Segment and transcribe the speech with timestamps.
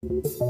[0.00, 0.40] This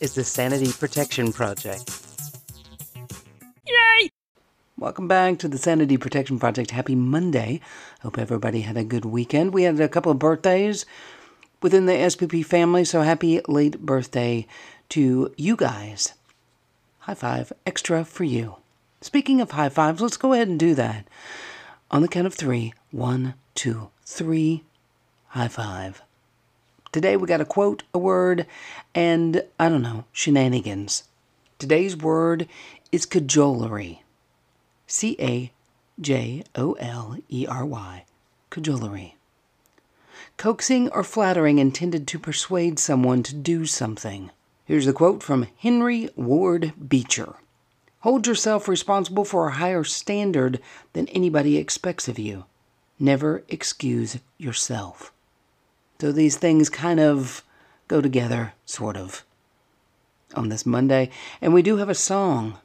[0.00, 1.90] is the Sanity Protection Project.
[3.66, 4.10] Yay!
[4.78, 6.70] Welcome back to the Sanity Protection Project.
[6.70, 7.60] Happy Monday.
[8.02, 9.52] Hope everybody had a good weekend.
[9.52, 10.86] We had a couple of birthdays
[11.62, 14.46] within the SPP family, so happy late birthday
[14.90, 16.14] to you guys.
[17.00, 18.54] High five extra for you.
[19.00, 21.08] Speaking of high fives, let's go ahead and do that.
[21.90, 24.62] On the count of three one, two, three.
[25.32, 26.00] High five.
[26.90, 28.46] Today we got a quote, a word,
[28.94, 31.04] and I don't know, shenanigans.
[31.58, 32.48] Today's word
[32.90, 33.98] is cajolery.
[34.86, 35.52] C A
[36.00, 38.04] J O L E R Y.
[38.50, 39.16] Cajolery.
[40.38, 44.30] Coaxing or flattering intended to persuade someone to do something.
[44.64, 47.34] Here's a quote from Henry Ward Beecher
[48.00, 50.58] Hold yourself responsible for a higher standard
[50.94, 52.46] than anybody expects of you.
[52.98, 55.12] Never excuse yourself.
[56.00, 57.42] So these things kind of
[57.88, 59.24] go together, sort of,
[60.32, 61.10] on this Monday.
[61.40, 62.56] And we do have a song.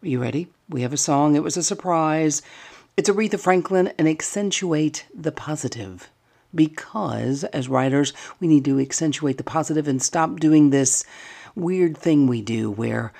[0.00, 0.46] Are you ready?
[0.68, 1.34] We have a song.
[1.34, 2.40] It was a surprise.
[2.96, 6.08] It's Aretha Franklin and Accentuate the Positive.
[6.54, 11.04] Because, as writers, we need to accentuate the positive and stop doing this
[11.56, 13.12] weird thing we do where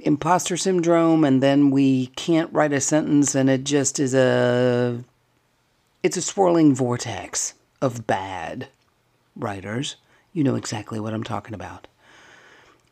[0.00, 5.02] imposter syndrome and then we can't write a sentence and it just is a
[6.02, 8.68] it's a swirling vortex of bad
[9.36, 9.96] writers.
[10.32, 11.86] You know exactly what I'm talking about.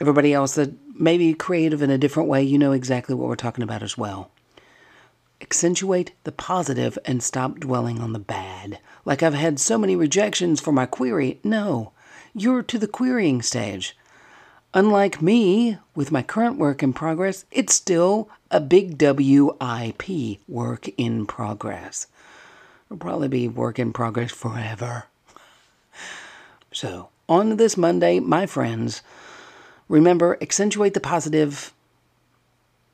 [0.00, 3.36] Everybody else that may be creative in a different way, you know exactly what we're
[3.36, 4.30] talking about as well.
[5.40, 8.78] Accentuate the positive and stop dwelling on the bad.
[9.04, 11.40] Like I've had so many rejections for my query.
[11.44, 11.92] No,
[12.34, 13.96] you're to the querying stage.
[14.74, 21.26] Unlike me, with my current work in progress, it's still a big WIP, work in
[21.26, 22.06] progress.
[22.88, 25.04] It'll probably be work in progress forever.
[26.72, 29.02] So, on this Monday, my friends,
[29.88, 31.74] remember accentuate the positive,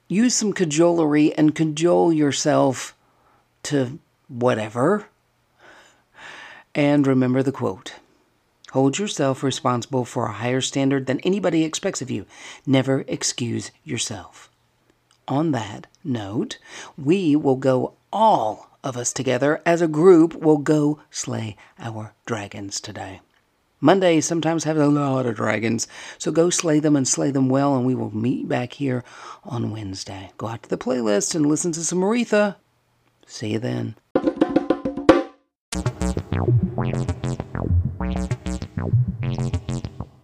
[0.09, 2.97] use some cajolery, and cajole yourself
[3.65, 5.07] to whatever.
[6.75, 7.95] And remember the quote
[8.73, 12.27] Hold yourself responsible for a higher standard than anybody expects of you.
[12.67, 14.51] Never excuse yourself.
[15.29, 16.59] On that note,
[16.99, 22.81] we will go all of us together as a group will go slay our dragons
[22.81, 23.21] today.
[23.81, 27.75] Monday sometimes have a lot of dragons, so go slay them and slay them well,
[27.77, 29.03] and we will meet back here
[29.43, 30.31] on Wednesday.
[30.39, 32.57] Go out to the playlist and listen to some Aretha.
[33.27, 33.97] See you then.